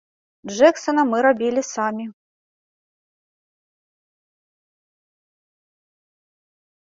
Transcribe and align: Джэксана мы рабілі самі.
Джэксана 0.51 1.01
мы 1.09 1.17
рабілі 1.25 1.61
самі. 1.73 2.05